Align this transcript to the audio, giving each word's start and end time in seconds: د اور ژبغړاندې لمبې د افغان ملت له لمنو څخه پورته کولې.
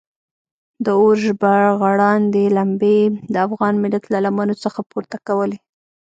د 0.85 0.87
اور 1.01 1.15
ژبغړاندې 1.25 2.43
لمبې 2.57 2.99
د 3.33 3.35
افغان 3.47 3.73
ملت 3.83 4.03
له 4.13 4.19
لمنو 4.25 4.55
څخه 4.63 4.79
پورته 4.91 5.17
کولې. 5.27 5.57